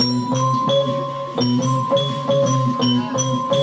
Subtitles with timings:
[0.00, 0.32] Thank
[3.52, 3.57] you.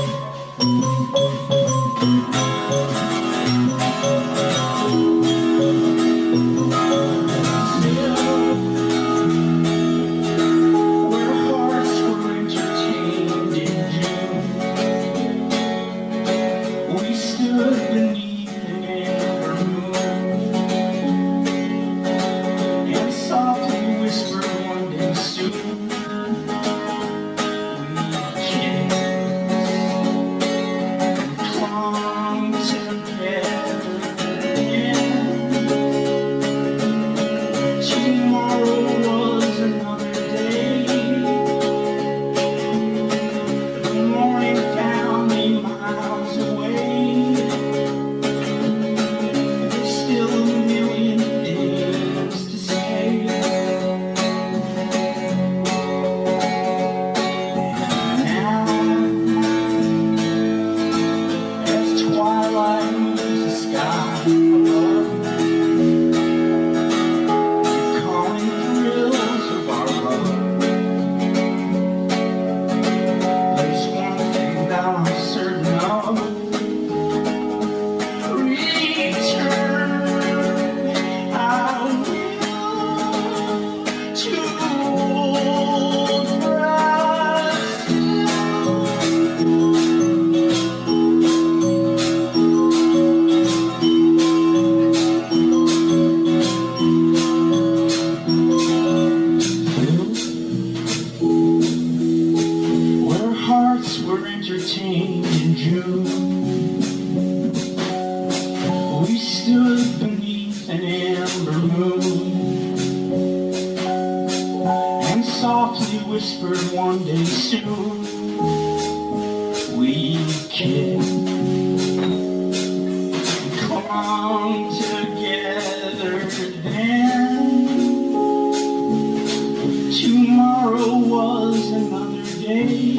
[130.02, 132.96] tomorrow was another day.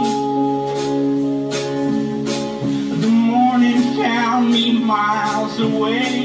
[3.03, 6.16] The morning found me miles away.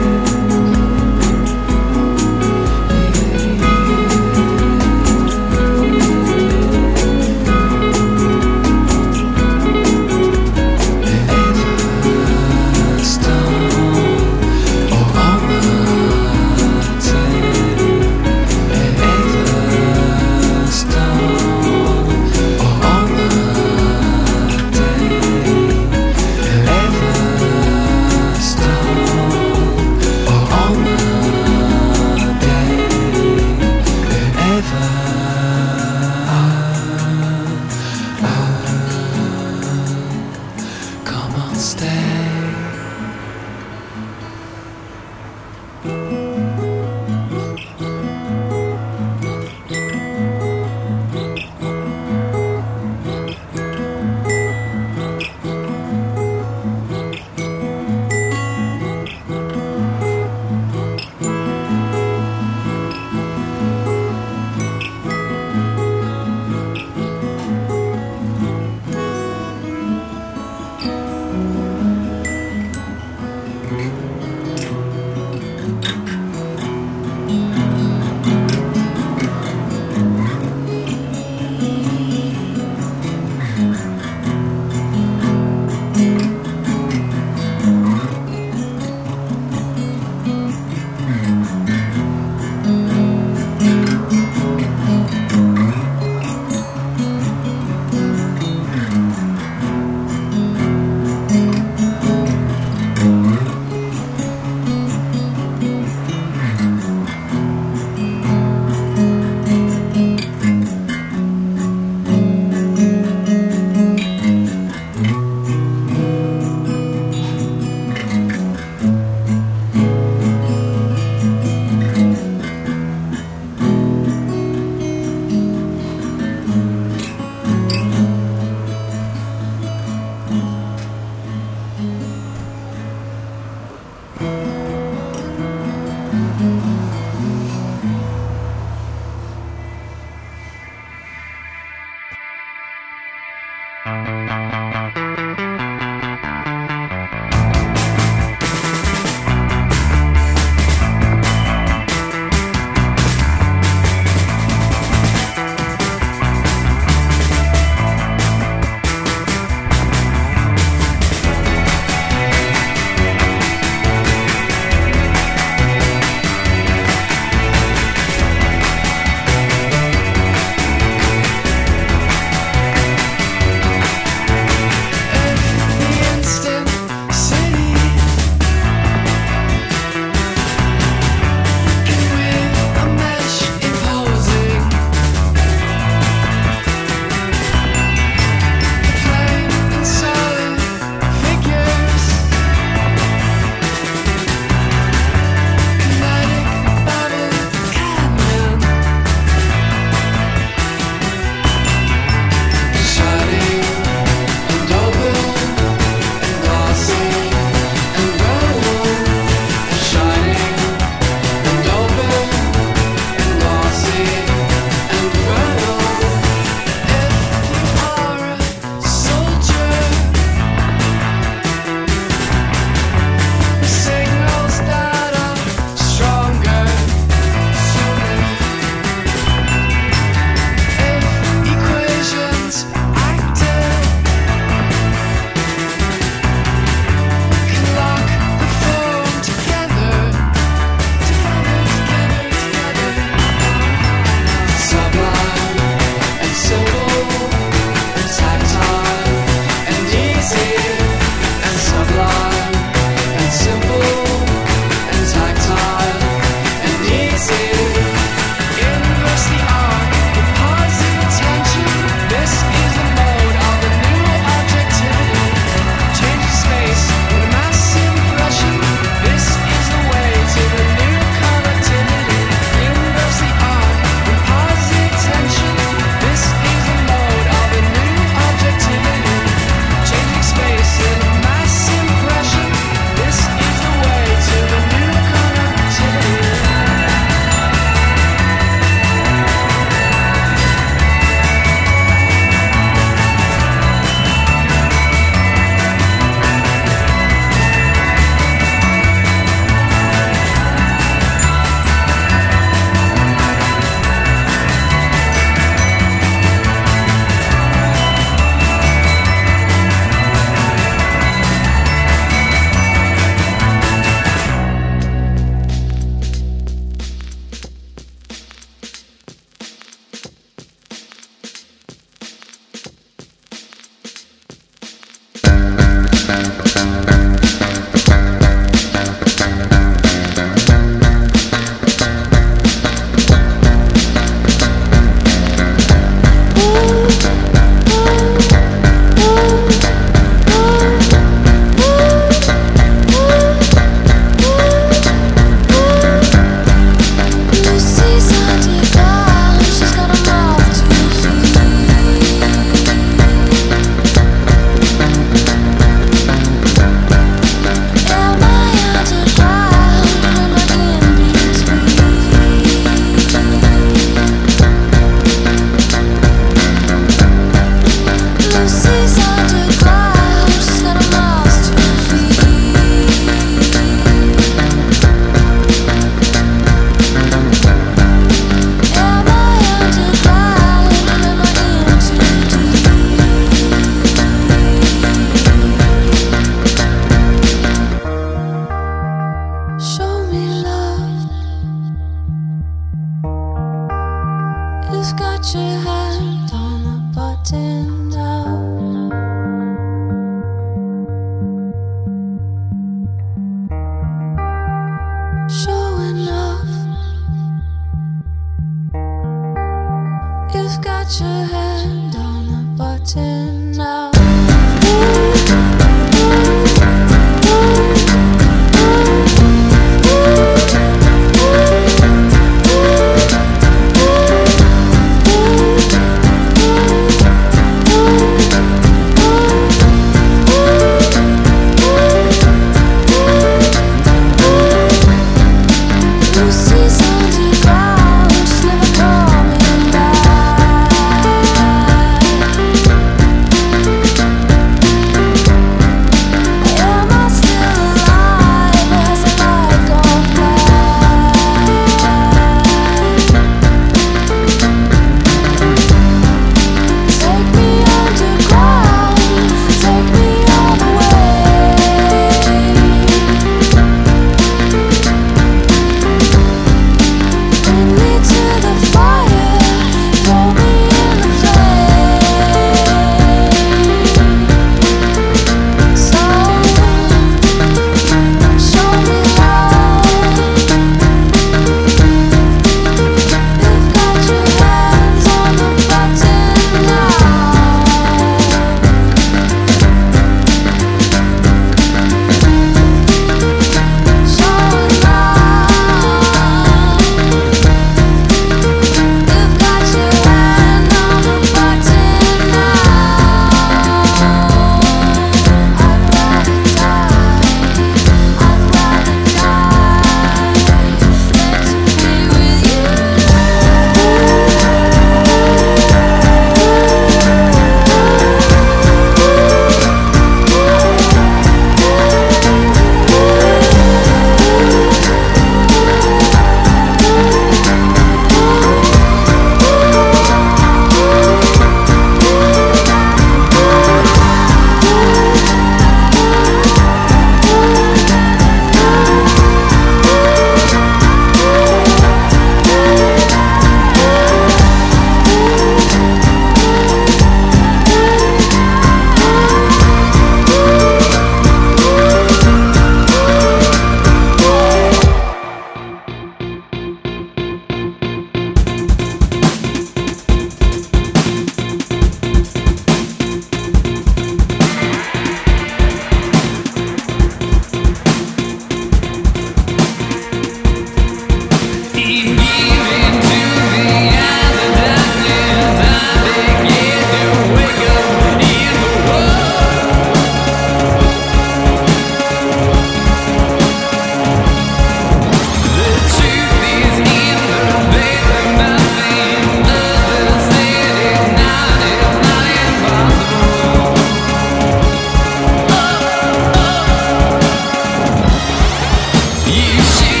[599.33, 600.00] 一心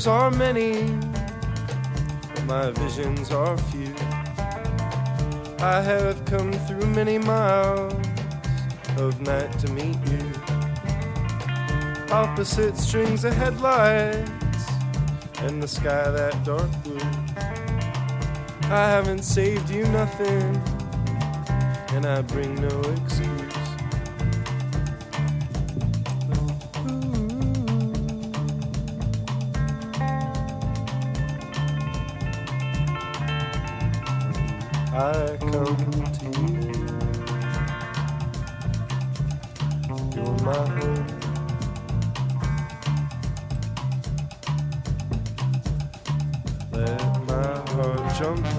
[0.00, 0.98] Wonders are many,
[2.34, 3.94] but my visions are few.
[5.58, 7.92] I have come through many miles
[8.96, 10.32] of night to meet you.
[12.10, 14.70] Opposite strings of headlights
[15.40, 16.98] and the sky that dark blue.
[18.70, 20.62] I haven't saved you nothing,
[21.92, 23.39] and I bring no excuse.
[34.92, 35.76] I come
[36.18, 36.72] to you.
[40.16, 41.06] You're my home.
[46.72, 48.49] Let my heart jump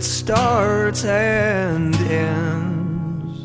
[0.00, 3.38] it starts and ends.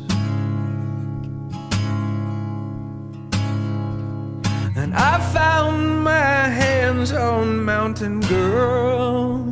[4.74, 9.44] And I found my hands on Mountain Girl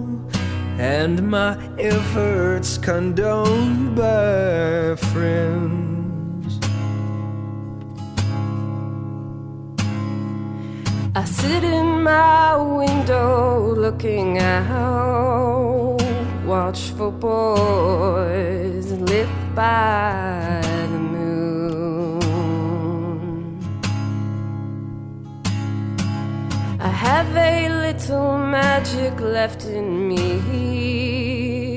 [0.78, 6.58] and my efforts condoned by friends.
[11.14, 15.03] I sit in my window looking out,
[16.96, 22.20] for boys lit by the moon.
[26.80, 31.76] I have a little magic left in me,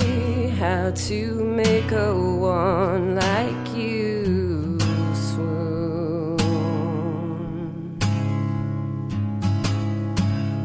[0.60, 4.78] how to make a one like you
[5.14, 6.38] swoon.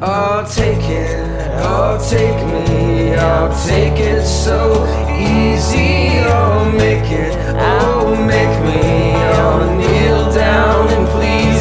[0.02, 6.18] I'll take it, Oh, take me, I'll take it so easy.
[6.24, 9.12] Oh, make it, oh, make me.
[9.12, 11.51] I'll kneel down and please.